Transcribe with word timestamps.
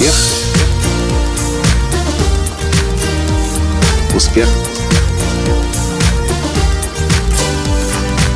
Успех. 0.00 0.14
Успех. 4.16 4.48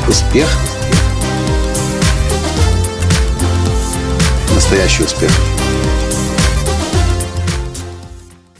Успех. 0.07 0.47
Настоящий 4.53 5.03
успех. 5.05 5.31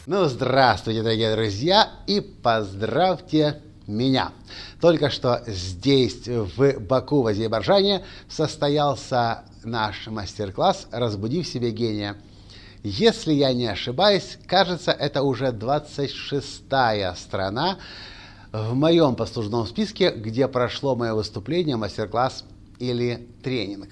Ну, 0.07 0.25
здравствуйте, 0.25 1.03
дорогие 1.03 1.35
друзья, 1.35 1.87
и 2.07 2.21
поздравьте 2.21 3.61
меня. 3.85 4.31
Только 4.81 5.11
что 5.11 5.43
здесь, 5.45 6.25
в 6.25 6.79
Баку, 6.79 7.21
в 7.21 7.27
Азербайджане, 7.27 8.03
состоялся 8.27 9.43
наш 9.63 10.07
мастер-класс 10.07 10.87
«Разбуди 10.89 11.43
в 11.43 11.47
себе 11.47 11.69
гения». 11.69 12.15
Если 12.87 13.33
я 13.33 13.51
не 13.51 13.65
ошибаюсь, 13.65 14.37
кажется, 14.45 14.91
это 14.91 15.23
уже 15.23 15.47
26-я 15.47 17.15
страна 17.15 17.79
в 18.51 18.75
моем 18.75 19.15
послужном 19.15 19.65
списке, 19.65 20.11
где 20.11 20.47
прошло 20.47 20.95
мое 20.95 21.15
выступление, 21.15 21.77
мастер-класс 21.77 22.43
или 22.77 23.27
тренинг. 23.41 23.89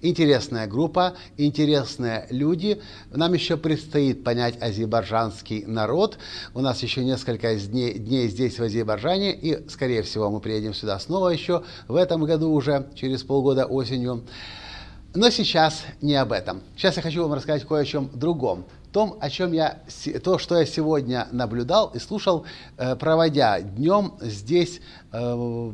Интересная 0.00 0.68
группа, 0.68 1.16
интересные 1.38 2.28
люди. 2.30 2.80
Нам 3.10 3.32
еще 3.32 3.56
предстоит 3.56 4.22
понять 4.22 4.62
азербайджанский 4.62 5.64
народ. 5.66 6.18
У 6.54 6.60
нас 6.60 6.84
еще 6.84 7.04
несколько 7.04 7.56
дней, 7.56 7.98
дней 7.98 8.28
здесь, 8.28 8.60
в 8.60 8.62
Азербайджане, 8.62 9.34
и, 9.34 9.68
скорее 9.68 10.02
всего, 10.02 10.30
мы 10.30 10.38
приедем 10.38 10.72
сюда 10.72 11.00
снова 11.00 11.30
еще 11.30 11.64
в 11.88 11.96
этом 11.96 12.24
году 12.24 12.52
уже, 12.52 12.88
через 12.94 13.24
полгода 13.24 13.66
осенью. 13.66 14.22
Но 15.14 15.30
сейчас 15.30 15.82
не 16.00 16.14
об 16.14 16.30
этом. 16.30 16.62
Сейчас 16.76 16.96
я 16.96 17.02
хочу 17.02 17.22
вам 17.22 17.32
рассказать 17.32 17.64
кое 17.64 17.82
о 17.82 17.84
чем 17.84 18.10
другом. 18.14 18.64
Том, 18.92 19.18
о 19.20 19.30
чем 19.30 19.52
я, 19.52 19.80
то, 20.22 20.38
что 20.38 20.58
я 20.58 20.66
сегодня 20.66 21.28
наблюдал 21.32 21.90
и 21.94 21.98
слушал, 21.98 22.44
э, 22.76 22.96
проводя 22.96 23.60
днем 23.60 24.14
здесь 24.20 24.80
э, 25.12 25.72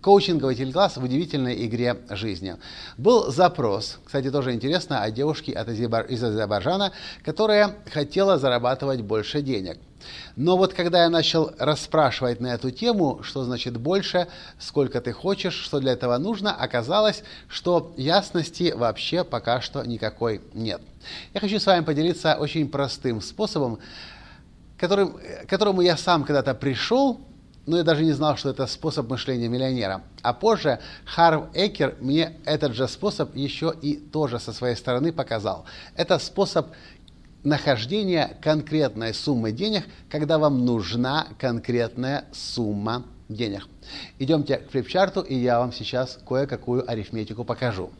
коучинговый 0.00 0.54
телекласс 0.54 0.96
в 0.96 1.02
удивительной 1.02 1.66
игре 1.66 1.96
жизни. 2.10 2.56
Был 2.98 3.32
запрос, 3.32 3.98
кстати, 4.04 4.30
тоже 4.30 4.52
интересно, 4.52 5.02
от 5.02 5.14
девушки 5.14 5.50
из 5.50 6.22
Азербайджана, 6.22 6.92
которая 7.24 7.76
хотела 7.90 8.38
зарабатывать 8.38 9.00
больше 9.00 9.40
денег. 9.40 9.78
Но 10.36 10.56
вот 10.56 10.74
когда 10.74 11.04
я 11.04 11.10
начал 11.10 11.52
расспрашивать 11.58 12.40
на 12.40 12.54
эту 12.54 12.70
тему, 12.70 13.20
что 13.22 13.44
значит 13.44 13.76
больше, 13.76 14.28
сколько 14.58 15.00
ты 15.00 15.12
хочешь, 15.12 15.54
что 15.54 15.80
для 15.80 15.92
этого 15.92 16.16
нужно, 16.18 16.54
оказалось, 16.54 17.22
что 17.48 17.92
ясности 17.96 18.72
вообще 18.74 19.24
пока 19.24 19.60
что 19.60 19.82
никакой 19.84 20.40
нет. 20.52 20.80
Я 21.32 21.40
хочу 21.40 21.58
с 21.58 21.66
вами 21.66 21.84
поделиться 21.84 22.36
очень 22.36 22.68
простым 22.68 23.20
способом, 23.20 23.78
которым, 24.78 25.12
к 25.12 25.48
которому 25.48 25.82
я 25.82 25.96
сам 25.96 26.24
когда-то 26.24 26.54
пришел, 26.54 27.20
но 27.66 27.78
я 27.78 27.82
даже 27.82 28.04
не 28.04 28.12
знал, 28.12 28.36
что 28.36 28.50
это 28.50 28.66
способ 28.66 29.08
мышления 29.08 29.48
миллионера. 29.48 30.02
А 30.22 30.34
позже 30.34 30.80
Харв 31.06 31.46
Экер 31.54 31.96
мне 32.00 32.36
этот 32.44 32.74
же 32.74 32.86
способ 32.88 33.34
еще 33.34 33.74
и 33.80 33.96
тоже 33.96 34.38
со 34.38 34.52
своей 34.52 34.76
стороны 34.76 35.12
показал. 35.12 35.64
Это 35.96 36.18
способ 36.18 36.68
нахождения 37.44 38.36
конкретной 38.42 39.14
суммы 39.14 39.52
денег, 39.52 39.84
когда 40.10 40.38
вам 40.38 40.64
нужна 40.64 41.28
конкретная 41.38 42.24
сумма 42.32 43.04
денег. 43.28 43.68
Идемте 44.18 44.58
к 44.58 44.70
флипчарту, 44.70 45.20
и 45.20 45.34
я 45.34 45.60
вам 45.60 45.72
сейчас 45.72 46.18
кое-какую 46.26 46.90
арифметику 46.90 47.44
покажу. 47.44 47.90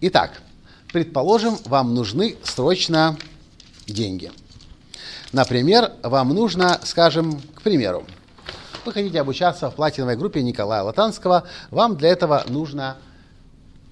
Итак, 0.00 0.42
предположим, 0.92 1.56
вам 1.64 1.94
нужны 1.94 2.36
срочно 2.42 3.16
деньги– 3.86 4.32
Например, 5.32 5.92
вам 6.02 6.30
нужно, 6.30 6.80
скажем, 6.84 7.40
к 7.54 7.60
примеру, 7.60 8.04
вы 8.86 8.92
хотите 8.92 9.20
обучаться 9.20 9.70
в 9.70 9.74
платиновой 9.74 10.16
группе 10.16 10.42
Николая 10.42 10.82
Латанского, 10.82 11.44
вам 11.70 11.96
для 11.96 12.08
этого 12.08 12.44
нужно 12.48 12.96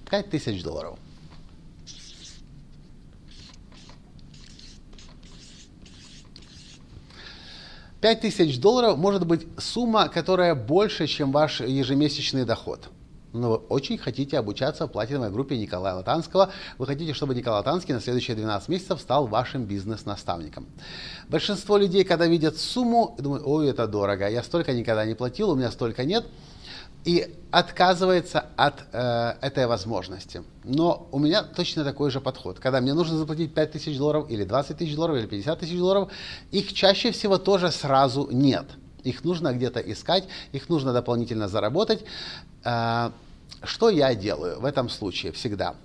5000 0.09 0.63
долларов. 0.63 0.97
Пять 8.01 8.21
тысяч 8.21 8.59
долларов 8.59 8.97
может 8.97 9.25
быть 9.25 9.47
сумма, 9.57 10.07
которая 10.09 10.55
больше, 10.55 11.07
чем 11.07 11.31
ваш 11.31 11.61
ежемесячный 11.61 12.45
доход– 12.45 12.89
но 13.33 13.51
вы 13.51 13.55
очень 13.57 13.97
хотите 13.97 14.37
обучаться 14.37 14.87
в 14.87 14.91
платиновой 14.91 15.31
группе 15.31 15.57
Николая 15.57 15.95
Латанского, 15.95 16.49
вы 16.77 16.85
хотите, 16.85 17.13
чтобы 17.13 17.35
Николай 17.35 17.59
Латанский 17.59 17.93
на 17.93 18.01
следующие 18.01 18.35
12 18.35 18.69
месяцев 18.69 18.99
стал 18.99 19.27
вашим 19.27 19.65
бизнес-наставником. 19.65 20.67
Большинство 21.29 21.77
людей, 21.77 22.03
когда 22.03 22.27
видят 22.27 22.57
сумму, 22.57 23.15
думают, 23.19 23.43
ой, 23.45 23.69
это 23.69 23.87
дорого, 23.87 24.27
я 24.29 24.43
столько 24.43 24.73
никогда 24.73 25.05
не 25.05 25.13
платил, 25.13 25.51
у 25.51 25.55
меня 25.55 25.71
столько 25.71 26.03
нет, 26.03 26.25
и 27.07 27.33
отказывается 27.51 28.47
от 28.57 28.83
э, 28.91 29.35
этой 29.39 29.65
возможности. 29.65 30.43
Но 30.65 31.07
у 31.13 31.19
меня 31.19 31.41
точно 31.41 31.85
такой 31.85 32.11
же 32.11 32.19
подход. 32.19 32.59
Когда 32.59 32.81
мне 32.81 32.93
нужно 32.93 33.17
заплатить 33.17 33.53
5 33.53 33.71
тысяч 33.71 33.97
долларов, 33.97 34.29
или 34.29 34.43
20 34.43 34.77
тысяч 34.77 34.93
долларов, 34.93 35.15
или 35.15 35.25
50 35.25 35.59
тысяч 35.59 35.77
долларов, 35.77 36.11
их 36.51 36.73
чаще 36.73 37.11
всего 37.11 37.37
тоже 37.37 37.71
сразу 37.71 38.27
нет. 38.29 38.65
Их 39.05 39.23
нужно 39.23 39.53
где-то 39.53 39.79
искать, 39.79 40.25
их 40.51 40.67
нужно 40.67 40.91
дополнительно 40.91 41.47
заработать. 41.47 42.03
А, 42.65 43.13
что 43.63 43.89
я 43.89 44.13
делаю 44.13 44.59
в 44.59 44.65
этом 44.65 44.89
случае 44.89 45.31
всегда? 45.31 45.75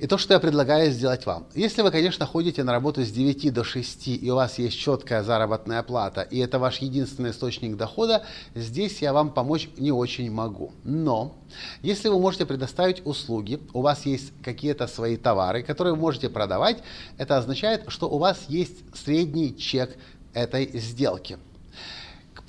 И 0.00 0.06
то, 0.06 0.18
что 0.18 0.34
я 0.34 0.40
предлагаю 0.40 0.90
сделать 0.92 1.26
вам. 1.26 1.46
Если 1.54 1.82
вы, 1.82 1.90
конечно, 1.90 2.24
ходите 2.26 2.64
на 2.64 2.72
работу 2.72 3.02
с 3.02 3.10
9 3.10 3.52
до 3.52 3.64
6, 3.64 4.08
и 4.08 4.30
у 4.30 4.34
вас 4.34 4.58
есть 4.58 4.78
четкая 4.78 5.22
заработная 5.22 5.82
плата, 5.82 6.22
и 6.22 6.38
это 6.38 6.58
ваш 6.58 6.78
единственный 6.78 7.30
источник 7.30 7.76
дохода, 7.76 8.24
здесь 8.54 9.02
я 9.02 9.12
вам 9.12 9.30
помочь 9.30 9.68
не 9.76 9.92
очень 9.92 10.30
могу. 10.30 10.72
Но, 10.84 11.36
если 11.82 12.08
вы 12.08 12.18
можете 12.18 12.46
предоставить 12.46 13.04
услуги, 13.06 13.60
у 13.74 13.82
вас 13.82 14.06
есть 14.06 14.32
какие-то 14.42 14.86
свои 14.86 15.16
товары, 15.16 15.62
которые 15.62 15.94
вы 15.94 16.00
можете 16.00 16.30
продавать, 16.30 16.78
это 17.18 17.36
означает, 17.36 17.84
что 17.88 18.08
у 18.08 18.18
вас 18.18 18.46
есть 18.48 18.78
средний 18.94 19.56
чек 19.56 19.96
этой 20.32 20.70
сделки 20.78 21.38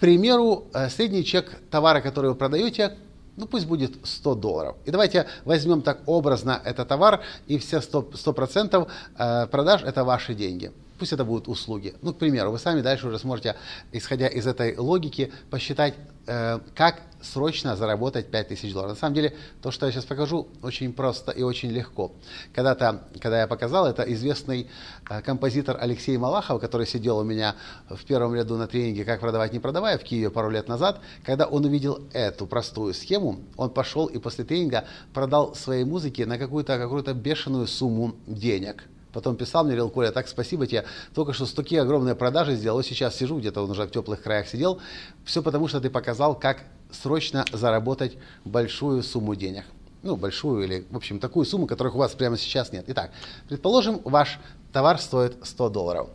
примеру, 0.02 0.66
э, 0.74 0.90
средний 0.90 1.24
чек 1.24 1.62
товара, 1.70 2.02
который 2.02 2.32
вы 2.32 2.36
продаете, 2.36 2.98
ну 3.42 3.48
пусть 3.48 3.66
будет 3.66 3.94
100 4.04 4.36
долларов. 4.36 4.76
И 4.86 4.92
давайте 4.92 5.26
возьмем 5.46 5.82
так 5.82 6.02
образно 6.06 6.62
этот 6.64 6.88
товар, 6.88 7.22
и 7.48 7.58
все 7.58 7.78
100%, 7.78 8.16
100 8.16 8.88
э, 9.18 9.48
продаж 9.48 9.84
это 9.84 10.04
ваши 10.04 10.36
деньги 10.36 10.72
пусть 11.02 11.14
это 11.14 11.26
будут 11.26 11.48
услуги. 11.48 11.96
Ну, 12.04 12.14
к 12.14 12.20
примеру, 12.20 12.52
вы 12.52 12.60
сами 12.60 12.82
дальше 12.82 13.08
уже 13.08 13.18
сможете, 13.18 13.56
исходя 13.92 14.28
из 14.28 14.46
этой 14.46 14.78
логики, 14.78 15.32
посчитать, 15.50 15.96
э, 16.28 16.60
как 16.76 17.02
срочно 17.22 17.76
заработать 17.76 18.30
5000 18.30 18.72
долларов. 18.72 18.92
На 18.92 19.00
самом 19.00 19.16
деле, 19.16 19.36
то, 19.64 19.72
что 19.72 19.88
я 19.88 19.92
сейчас 19.92 20.06
покажу, 20.06 20.48
очень 20.62 20.94
просто 20.94 21.32
и 21.32 21.42
очень 21.42 21.72
легко. 21.72 22.12
Когда-то, 22.54 23.02
когда 23.20 23.40
я 23.40 23.48
показал, 23.48 23.88
это 23.88 24.04
известный 24.14 24.70
э, 25.10 25.22
композитор 25.24 25.76
Алексей 25.82 26.16
Малахов, 26.18 26.62
который 26.62 26.86
сидел 26.86 27.18
у 27.18 27.24
меня 27.24 27.56
в 27.90 28.06
первом 28.06 28.36
ряду 28.36 28.56
на 28.58 28.68
тренинге 28.68 29.04
«Как 29.04 29.22
продавать, 29.22 29.54
не 29.54 29.60
продавая» 29.60 29.98
в 29.98 30.04
Киеве 30.04 30.30
пару 30.30 30.52
лет 30.52 30.68
назад, 30.68 31.02
когда 31.26 31.48
он 31.48 31.66
увидел 31.66 32.00
эту 32.14 32.46
простую 32.46 32.94
схему, 32.94 33.40
он 33.58 33.72
пошел 33.72 34.06
и 34.06 34.20
после 34.20 34.46
тренинга 34.46 34.86
продал 35.16 35.56
своей 35.56 35.84
музыке 35.84 36.28
на 36.28 36.38
какую-то 36.38 36.78
какую 36.78 37.04
бешеную 37.16 37.66
сумму 37.66 38.14
денег– 38.28 38.84
Потом 39.14 39.36
писал 39.36 39.64
мне, 39.64 39.74
говорил, 39.74 39.90
Коля, 39.90 40.12
так 40.12 40.28
спасибо 40.28 40.68
тебе, 40.68 40.86
только 41.14 41.34
что 41.34 41.54
такие 41.54 41.82
огромные 41.82 42.16
продажи 42.16 42.56
сделал, 42.56 42.78
вот 42.78 42.86
сейчас 42.86 43.16
сижу, 43.16 43.40
где-то 43.40 43.64
он 43.64 43.72
уже 43.72 43.86
в 43.86 43.92
теплых 43.92 44.22
краях 44.22 44.48
сидел, 44.48 44.80
все 45.26 45.42
потому, 45.42 45.68
что 45.68 45.82
ты 45.82 45.90
показал, 45.90 46.36
как 46.36 46.64
срочно 46.92 47.46
заработать 47.52 48.18
большую 48.46 49.04
сумму 49.04 49.36
денег. 49.36 49.66
Ну, 50.04 50.16
большую 50.16 50.64
или, 50.64 50.86
в 50.90 50.98
общем, 50.98 51.20
такую 51.20 51.46
сумму, 51.46 51.68
которых 51.68 51.96
у 51.96 52.00
вас 52.00 52.14
прямо 52.14 52.38
сейчас 52.38 52.72
нет. 52.72 52.86
Итак, 52.88 53.12
предположим, 53.48 54.02
ваш 54.04 54.40
товар 54.72 55.00
стоит 55.00 55.38
100 55.44 55.70
долларов. 55.70 56.10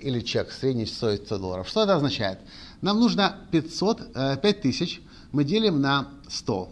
Или 0.00 0.20
чек 0.20 0.50
средний 0.50 0.86
стоит 0.86 1.26
100 1.26 1.38
долларов. 1.38 1.68
Что 1.68 1.84
это 1.84 1.94
означает? 1.94 2.40
Нам 2.80 2.98
нужно 2.98 3.36
500, 3.52 4.12
5000 4.42 4.98
э, 4.98 5.00
мы 5.30 5.44
делим 5.44 5.80
на 5.80 6.08
100. 6.28 6.68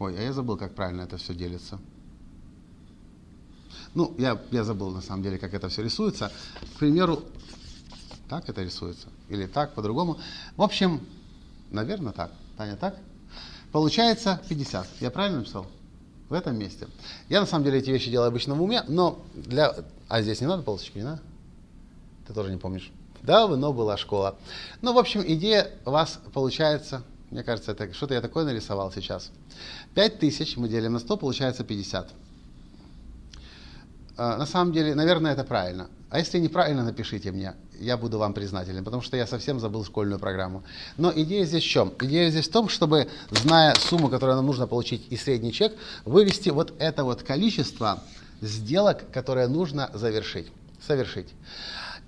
Ой, 0.00 0.18
а 0.18 0.22
я 0.22 0.32
забыл, 0.32 0.56
как 0.56 0.74
правильно 0.74 1.02
это 1.02 1.18
все 1.18 1.34
делится. 1.34 1.78
Ну, 3.94 4.14
я, 4.18 4.40
я 4.50 4.64
забыл 4.64 4.90
на 4.90 5.00
самом 5.00 5.22
деле, 5.22 5.38
как 5.38 5.54
это 5.54 5.68
все 5.68 5.82
рисуется. 5.82 6.32
К 6.74 6.78
примеру, 6.78 7.22
так 8.28 8.48
это 8.48 8.62
рисуется. 8.62 9.08
Или 9.28 9.46
так, 9.46 9.74
по-другому. 9.74 10.18
В 10.56 10.62
общем, 10.62 11.00
наверное, 11.70 12.12
так. 12.12 12.32
Таня, 12.56 12.76
так? 12.76 12.96
Получается 13.70 14.40
50. 14.48 14.86
Я 15.00 15.10
правильно 15.10 15.38
написал? 15.38 15.66
В 16.28 16.32
этом 16.32 16.58
месте. 16.58 16.88
Я 17.28 17.40
на 17.40 17.46
самом 17.46 17.64
деле 17.64 17.78
эти 17.78 17.90
вещи 17.90 18.10
делаю 18.10 18.28
обычно 18.28 18.54
в 18.54 18.62
уме, 18.62 18.82
но 18.88 19.22
для... 19.34 19.74
А 20.08 20.22
здесь 20.22 20.40
не 20.40 20.46
надо 20.46 20.62
полосочки, 20.62 20.98
не 20.98 21.04
надо? 21.04 21.22
Ты 22.26 22.32
тоже 22.32 22.50
не 22.50 22.56
помнишь. 22.56 22.90
Давно 23.22 23.72
была 23.72 23.96
школа. 23.96 24.36
Ну, 24.82 24.92
в 24.92 24.98
общем, 24.98 25.22
идея 25.26 25.70
у 25.84 25.90
вас 25.90 26.18
получается, 26.32 27.02
мне 27.30 27.42
кажется, 27.42 27.72
это 27.72 27.92
что-то 27.92 28.14
я 28.14 28.20
такое 28.20 28.44
нарисовал 28.44 28.92
сейчас. 28.92 29.30
5000 29.94 30.56
мы 30.56 30.68
делим 30.68 30.94
на 30.94 30.98
100, 30.98 31.16
получается 31.16 31.64
50. 31.64 32.10
Э, 34.16 34.36
на 34.36 34.46
самом 34.46 34.72
деле, 34.72 34.94
наверное, 34.94 35.32
это 35.32 35.44
правильно. 35.44 35.88
А 36.10 36.18
если 36.18 36.38
неправильно, 36.38 36.84
напишите 36.84 37.32
мне, 37.32 37.54
я 37.80 37.96
буду 37.96 38.18
вам 38.18 38.34
признателен, 38.34 38.84
потому 38.84 39.02
что 39.02 39.16
я 39.16 39.26
совсем 39.26 39.58
забыл 39.58 39.84
школьную 39.84 40.18
программу. 40.20 40.62
Но 40.96 41.12
идея 41.14 41.44
здесь 41.44 41.64
в 41.64 41.68
чем? 41.68 41.92
Идея 42.00 42.30
здесь 42.30 42.48
в 42.48 42.52
том, 42.52 42.68
чтобы, 42.68 43.08
зная 43.30 43.74
сумму, 43.74 44.08
которую 44.08 44.36
нам 44.36 44.46
нужно 44.46 44.66
получить 44.66 45.06
и 45.10 45.16
средний 45.16 45.52
чек, 45.52 45.72
вывести 46.04 46.50
вот 46.50 46.72
это 46.78 47.04
вот 47.04 47.22
количество 47.22 48.02
сделок, 48.40 49.10
которые 49.12 49.48
нужно 49.48 49.90
завершить, 49.92 50.46
совершить. 50.86 51.34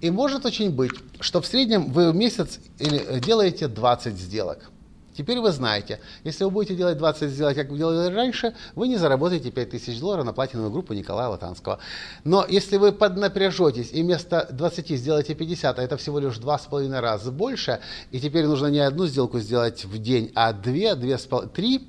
И 0.00 0.10
может 0.10 0.46
очень 0.46 0.70
быть, 0.70 0.92
что 1.20 1.40
в 1.40 1.46
среднем 1.46 1.90
вы 1.90 2.12
в 2.12 2.14
месяц 2.14 2.60
делаете 2.78 3.66
20 3.66 4.16
сделок– 4.16 4.70
Теперь 5.16 5.40
вы 5.40 5.50
знаете, 5.50 6.00
если 6.24 6.44
вы 6.44 6.50
будете 6.50 6.74
делать 6.74 6.98
20 6.98 7.30
сделок, 7.30 7.54
как 7.54 7.70
вы 7.70 7.78
делали 7.78 8.12
раньше, 8.12 8.54
вы 8.74 8.88
не 8.88 8.96
заработаете 8.96 9.50
5000 9.50 9.98
долларов 9.98 10.26
на 10.26 10.32
платиновую 10.32 10.70
группу 10.70 10.92
Николая 10.92 11.28
Латанского. 11.28 11.78
Но 12.24 12.44
если 12.46 12.76
вы 12.76 12.92
поднапряжетесь 12.92 13.90
и 13.92 14.02
вместо 14.02 14.46
20 14.50 14.90
сделаете 14.90 15.34
50, 15.34 15.78
а 15.78 15.82
это 15.82 15.96
всего 15.96 16.18
лишь 16.18 16.36
2,5 16.36 17.00
раза 17.00 17.32
больше, 17.32 17.80
и 18.10 18.20
теперь 18.20 18.46
нужно 18.46 18.66
не 18.66 18.80
одну 18.80 19.06
сделку 19.06 19.38
сделать 19.38 19.84
в 19.84 19.98
день, 19.98 20.32
а 20.34 20.52
две, 20.52 20.94
две, 20.94 21.16
три, 21.54 21.88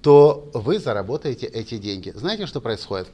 то 0.00 0.50
вы 0.54 0.78
заработаете 0.78 1.46
эти 1.46 1.78
деньги. 1.78 2.12
Знаете, 2.14 2.46
что 2.46 2.60
происходит? 2.60 3.08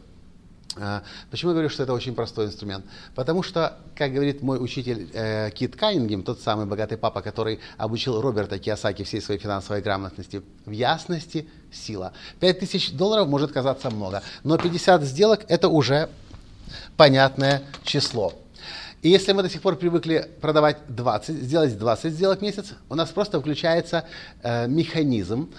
А, 0.76 1.02
почему 1.30 1.50
я 1.50 1.54
говорю, 1.54 1.68
что 1.68 1.84
это 1.84 1.92
очень 1.92 2.14
простой 2.14 2.46
инструмент? 2.46 2.84
Потому 3.14 3.42
что, 3.42 3.78
как 3.94 4.12
говорит 4.12 4.42
мой 4.42 4.62
учитель 4.62 5.08
э, 5.12 5.50
Кит 5.50 5.76
Каннингем, 5.76 6.22
тот 6.22 6.40
самый 6.40 6.66
богатый 6.66 6.98
папа, 6.98 7.22
который 7.22 7.60
обучил 7.76 8.20
Роберта 8.20 8.58
Киосаки 8.58 9.04
всей 9.04 9.20
своей 9.20 9.40
финансовой 9.40 9.82
грамотности, 9.82 10.42
в 10.66 10.70
ясности 10.70 11.48
сила. 11.72 12.12
5000 12.40 12.92
долларов 12.92 13.28
может 13.28 13.52
казаться 13.52 13.90
много, 13.90 14.22
но 14.42 14.58
50 14.58 15.02
сделок 15.04 15.44
это 15.48 15.68
уже 15.68 16.08
понятное 16.96 17.62
число. 17.84 18.32
И 19.02 19.10
если 19.10 19.32
мы 19.32 19.42
до 19.42 19.50
сих 19.50 19.60
пор 19.60 19.76
привыкли 19.76 20.30
продавать 20.40 20.78
20, 20.88 21.36
сделать 21.36 21.78
20 21.78 22.12
сделок 22.12 22.38
в 22.38 22.42
месяц, 22.42 22.72
у 22.88 22.94
нас 22.94 23.10
просто 23.10 23.38
включается 23.38 24.06
э, 24.42 24.66
механизм, 24.66 25.50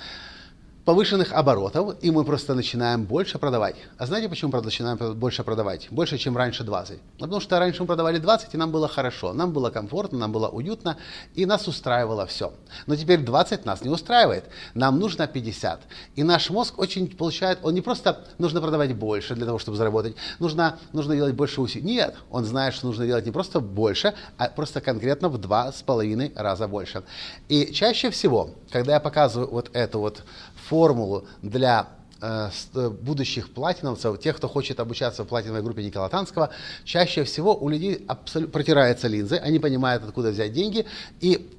повышенных 0.86 1.34
оборотов, 1.34 1.96
и 2.02 2.12
мы 2.12 2.24
просто 2.24 2.54
начинаем 2.54 3.06
больше 3.06 3.40
продавать. 3.40 3.76
А 3.98 4.06
знаете, 4.06 4.30
почему 4.30 4.52
начинаем 4.62 4.98
больше 5.16 5.44
продавать? 5.44 5.88
Больше, 5.90 6.18
чем 6.20 6.38
раньше 6.38 6.64
20. 6.64 7.00
Потому 7.20 7.42
что 7.42 7.60
раньше 7.60 7.82
мы 7.82 7.88
продавали 7.88 8.20
20, 8.20 8.54
и 8.54 8.58
нам 8.58 8.72
было 8.72 8.88
хорошо, 8.88 9.34
нам 9.34 9.52
было 9.52 9.72
комфортно, 9.72 10.20
нам 10.20 10.32
было 10.32 10.48
уютно, 10.48 10.98
и 11.34 11.46
нас 11.48 11.68
устраивало 11.68 12.28
все. 12.28 12.54
Но 12.86 12.96
теперь 12.96 13.22
20 13.22 13.66
нас 13.66 13.82
не 13.84 13.90
устраивает, 13.90 14.46
нам 14.76 15.00
нужно 15.00 15.26
50. 15.26 15.82
И 16.16 16.24
наш 16.24 16.52
мозг 16.52 16.78
очень 16.78 17.10
получает, 17.10 17.60
он 17.64 17.74
не 17.74 17.82
просто 17.82 18.24
нужно 18.38 18.62
продавать 18.62 18.96
больше 18.96 19.34
для 19.34 19.48
того, 19.48 19.58
чтобы 19.58 19.78
заработать, 19.78 20.16
нужно, 20.38 20.78
нужно 20.94 21.16
делать 21.16 21.34
больше 21.34 21.62
усилий. 21.62 21.84
Нет, 21.86 22.16
он 22.30 22.46
знает, 22.46 22.76
что 22.76 22.86
нужно 22.86 23.08
делать 23.08 23.26
не 23.26 23.32
просто 23.32 23.60
больше, 23.60 24.14
а 24.38 24.50
просто 24.50 24.82
конкретно 24.82 25.30
в 25.30 25.40
два 25.40 25.72
с 25.72 25.82
половиной 25.82 26.32
раза 26.36 26.68
больше. 26.68 27.04
И 27.50 27.74
чаще 27.74 28.12
всего, 28.12 28.52
когда 28.72 28.94
я 28.94 29.00
показываю 29.00 29.50
вот 29.50 29.72
эту 29.74 30.00
вот 30.00 30.24
формулу 30.68 31.26
для 31.42 31.90
э, 32.22 32.50
будущих 33.02 33.54
платиновцев, 33.54 34.20
тех, 34.20 34.38
кто 34.38 34.48
хочет 34.48 34.80
обучаться 34.80 35.24
в 35.24 35.28
платиновой 35.28 35.62
группе 35.62 35.84
Никола 35.84 36.10
Танского, 36.10 36.50
чаще 36.84 37.24
всего 37.24 37.56
у 37.56 37.70
людей 37.70 38.04
абсолютно 38.08 38.52
протираются 38.52 39.08
линзы, 39.08 39.38
они 39.38 39.60
понимают, 39.60 40.04
откуда 40.04 40.32
взять 40.32 40.54
деньги, 40.54 40.86
и 41.22 41.52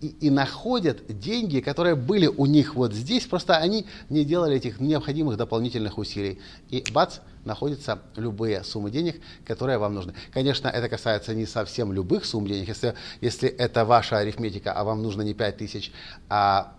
и, 0.00 0.14
и 0.20 0.30
находят 0.30 1.02
деньги, 1.08 1.60
которые 1.60 1.96
были 1.96 2.28
у 2.28 2.46
них 2.46 2.76
вот 2.76 2.92
здесь, 2.94 3.26
просто 3.26 3.56
они 3.56 3.86
не 4.08 4.24
делали 4.24 4.56
этих 4.56 4.78
необходимых 4.80 5.36
дополнительных 5.36 5.98
усилий. 5.98 6.38
И 6.70 6.84
бац, 6.92 7.18
находятся 7.44 8.00
любые 8.14 8.62
суммы 8.62 8.90
денег, 8.90 9.20
которые 9.44 9.78
вам 9.78 9.94
нужны. 9.94 10.14
Конечно, 10.32 10.68
это 10.68 10.88
касается 10.88 11.34
не 11.34 11.46
совсем 11.46 11.92
любых 11.92 12.24
сумм 12.24 12.46
денег. 12.46 12.68
Если, 12.68 12.94
если 13.20 13.48
это 13.48 13.84
ваша 13.84 14.18
арифметика, 14.18 14.72
а 14.72 14.84
вам 14.84 15.02
нужно 15.02 15.22
не 15.22 15.34
5 15.34 15.56
тысяч, 15.56 15.92
а 16.28 16.74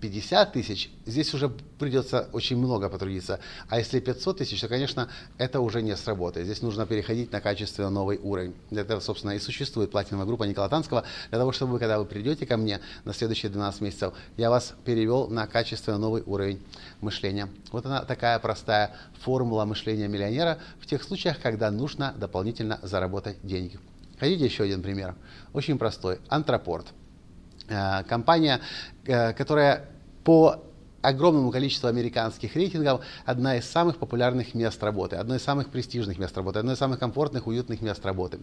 50 0.00 0.52
тысяч, 0.52 0.90
здесь 1.06 1.34
уже 1.34 1.48
придется 1.48 2.28
очень 2.32 2.56
много 2.56 2.88
потрудиться. 2.88 3.40
А 3.68 3.78
если 3.78 4.00
500 4.00 4.38
тысяч, 4.38 4.60
то, 4.60 4.68
конечно, 4.68 5.08
это 5.38 5.60
уже 5.60 5.82
не 5.82 5.96
сработает. 5.96 6.46
Здесь 6.46 6.62
нужно 6.62 6.86
переходить 6.86 7.32
на 7.32 7.40
качественно 7.40 7.90
новый 7.90 8.18
уровень. 8.18 8.54
Для 8.70 8.82
этого, 8.82 9.00
собственно, 9.00 9.32
и 9.32 9.38
существует 9.38 9.90
платиновая 9.90 10.26
группа 10.26 10.44
Никола 10.44 10.68
Танского, 10.68 11.04
для 11.30 11.38
того, 11.38 11.52
чтобы 11.52 11.72
вы, 11.72 11.78
когда 11.78 11.98
вы 11.98 12.04
придете 12.04 12.46
ко 12.46 12.56
мне 12.56 12.80
на 13.04 13.12
следующие 13.12 13.50
12 13.50 13.80
месяцев, 13.80 14.14
я 14.36 14.50
вас 14.50 14.74
перевел 14.84 15.28
на 15.28 15.46
качественно 15.46 15.98
новый 15.98 16.22
уровень 16.22 16.62
мышления. 17.00 17.48
Вот 17.72 17.86
она 17.86 18.04
такая 18.04 18.38
простая 18.38 18.94
формула 19.20 19.64
мышления 19.64 20.08
миллионера 20.08 20.58
в 20.80 20.86
тех 20.86 21.02
случаях, 21.02 21.40
когда 21.40 21.70
нужно 21.70 22.14
дополнительно 22.16 22.78
заработать 22.82 23.38
деньги. 23.42 23.78
Хотите 24.18 24.44
еще 24.44 24.64
один 24.64 24.82
пример? 24.82 25.14
Очень 25.52 25.78
простой. 25.78 26.18
Антропорт. 26.28 26.86
Э, 27.68 28.02
компания, 28.04 28.60
э, 29.04 29.32
которая 29.34 29.84
по 30.24 30.64
огромному 31.02 31.50
количеству 31.50 31.86
американских 31.88 32.56
рейтингов 32.56 33.02
одна 33.24 33.56
из 33.56 33.70
самых 33.70 33.98
популярных 33.98 34.54
мест 34.54 34.82
работы, 34.82 35.16
одно 35.16 35.36
из 35.36 35.42
самых 35.42 35.68
престижных 35.68 36.18
мест 36.18 36.36
работы, 36.36 36.58
одно 36.58 36.72
из 36.72 36.78
самых 36.78 36.98
комфортных, 36.98 37.46
уютных 37.46 37.82
мест 37.82 38.04
работы. 38.06 38.40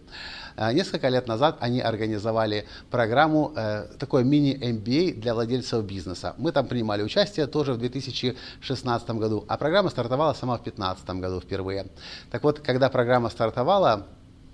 Э, 0.55 0.71
несколько 0.73 1.09
лет 1.09 1.27
назад 1.27 1.57
они 1.59 1.81
организовали 1.81 2.65
программу, 2.91 3.53
такой 3.99 4.23
мини-MBA 4.23 5.19
для 5.19 5.33
владельцев 5.33 5.83
бизнеса. 5.83 6.35
Мы 6.37 6.51
там 6.51 6.67
принимали 6.67 7.01
участие 7.01 7.47
тоже 7.47 7.73
в 7.73 7.79
2016 7.79 9.09
году, 9.11 9.43
а 9.47 9.57
программа 9.57 9.89
стартовала 9.89 10.33
сама 10.33 10.57
в 10.57 10.63
2015 10.63 11.09
году 11.21 11.41
впервые. 11.41 11.87
Так 12.31 12.43
вот, 12.43 12.59
когда 12.59 12.89
программа 12.89 13.29
стартовала, 13.29 14.07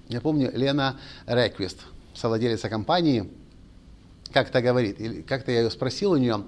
я 0.08 0.22
помню, 0.22 0.50
Лена 0.54 0.98
Реквист, 1.28 1.80
совладелица 2.14 2.70
компании, 2.70 3.30
как-то 4.32 4.62
говорит, 4.62 5.26
как-то 5.28 5.52
я 5.52 5.62
ее 5.62 5.72
спросил 5.72 6.12
у 6.12 6.18
нее, 6.18 6.44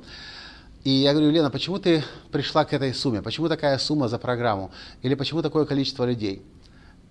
и 0.84 0.90
я 0.90 1.14
говорю, 1.14 1.32
Лена, 1.32 1.50
почему 1.50 1.80
ты 1.80 2.04
пришла 2.32 2.66
к 2.66 2.74
этой 2.74 2.94
сумме? 2.94 3.22
Почему 3.22 3.48
такая 3.48 3.78
сумма 3.78 4.10
за 4.10 4.18
программу? 4.18 4.72
Или 5.02 5.16
почему 5.16 5.42
такое 5.42 5.66
количество 5.66 6.04
людей? 6.04 6.42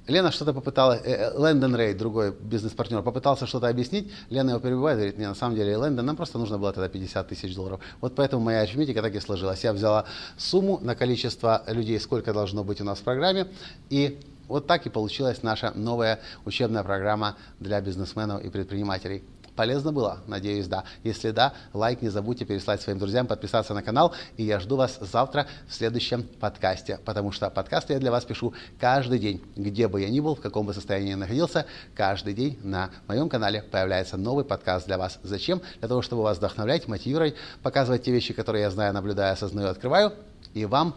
Лена 0.09 0.33
что-то 0.33 0.53
попыталась, 0.53 1.01
э, 1.05 1.13
э, 1.13 1.39
Лэндон 1.39 1.77
Рей, 1.77 1.95
другой 1.95 2.33
бизнес-партнер, 2.33 3.03
попытался 3.03 3.47
что-то 3.47 3.69
объяснить. 3.69 4.13
Лена 4.31 4.51
его 4.51 4.61
перебивает, 4.61 4.99
говорит, 4.99 5.19
не, 5.19 5.29
на 5.29 5.35
самом 5.35 5.55
деле, 5.55 5.77
Лэндон, 5.77 6.05
нам 6.05 6.17
просто 6.17 6.39
нужно 6.39 6.59
было 6.59 6.73
тогда 6.73 6.89
50 6.89 7.29
тысяч 7.29 7.55
долларов. 7.55 7.81
Вот 8.01 8.15
поэтому 8.15 8.43
моя 8.43 8.61
арифметика 8.61 9.01
так 9.01 9.15
и 9.15 9.21
сложилась. 9.21 9.63
Я 9.63 9.73
взяла 9.73 10.05
сумму 10.37 10.79
на 10.83 10.97
количество 10.97 11.63
людей, 11.69 12.01
сколько 12.01 12.33
должно 12.33 12.65
быть 12.65 12.81
у 12.81 12.85
нас 12.85 12.99
в 12.99 13.03
программе, 13.03 13.47
и 13.91 14.19
вот 14.49 14.67
так 14.67 14.87
и 14.87 14.91
получилась 14.91 15.43
наша 15.43 15.73
новая 15.77 16.21
учебная 16.45 16.83
программа 16.83 17.37
для 17.61 17.81
бизнесменов 17.81 18.45
и 18.45 18.51
предпринимателей. 18.51 19.23
Полезно 19.57 19.93
было? 19.93 20.21
Надеюсь, 20.27 20.67
да. 20.67 20.85
Если 21.05 21.31
да, 21.31 21.53
лайк 21.75 22.01
не 22.01 22.09
забудьте 22.09 22.47
переслать 22.47 22.81
своим 22.81 22.99
друзьям, 22.99 23.27
подписаться 23.27 23.75
на 23.75 23.83
канал. 23.83 24.15
И 24.39 24.45
я 24.45 24.59
жду 24.61 24.77
вас 24.77 24.99
завтра 25.01 25.47
в 25.69 25.75
следующем 25.75 26.23
подкасте, 26.23 26.99
потому 27.05 27.33
что 27.33 27.51
подкасты 27.51 27.93
я 27.93 27.99
для 27.99 28.11
вас 28.11 28.25
пишу 28.25 28.55
каждый 28.81 29.19
день. 29.19 29.43
Где 29.55 29.89
бы 29.89 30.01
я 30.01 30.09
ни 30.09 30.21
был, 30.21 30.37
в 30.37 30.41
каком 30.41 30.65
бы 30.65 30.73
состоянии 30.73 31.11
я 31.11 31.17
находился, 31.19 31.67
каждый 31.95 32.33
день 32.33 32.59
на 32.63 32.91
моем 33.09 33.29
канале 33.29 33.63
появляется 33.63 34.17
новый 34.17 34.45
подкаст 34.45 34.87
для 34.87 34.97
вас. 34.97 35.19
Зачем? 35.23 35.61
Для 35.81 35.89
того, 35.89 36.01
чтобы 36.01 36.23
вас 36.23 36.39
вдохновлять, 36.39 36.89
мотивировать, 36.89 37.35
показывать 37.63 38.05
те 38.05 38.11
вещи, 38.11 38.33
которые 38.33 38.63
я 38.63 38.71
знаю, 38.71 38.95
наблюдаю, 38.95 39.35
осознаю, 39.35 39.69
открываю, 39.69 40.15
и 40.55 40.65
вам 40.65 40.95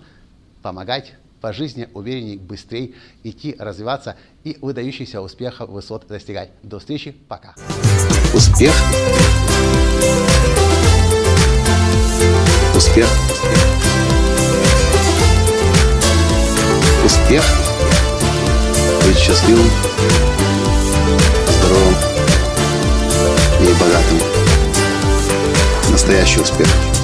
помогать 0.62 1.14
по 1.46 1.54
жизни 1.54 1.88
уверенней, 1.94 2.38
быстрее 2.38 2.94
идти, 3.24 3.56
развиваться 3.60 4.16
и 4.44 4.58
выдающихся 4.62 5.22
успехов, 5.22 5.70
высот 5.70 6.08
достигать. 6.08 6.50
До 6.64 6.80
встречи, 6.80 7.12
пока. 7.12 7.54
Успех. 8.34 8.74
Успех. 12.76 13.08
Успех. 17.06 17.44
Быть 19.06 19.18
счастливым, 19.20 19.70
здоровым 21.60 21.96
и 23.62 23.72
богатым. 23.80 24.20
Настоящий 25.92 26.42
успех. 26.42 26.95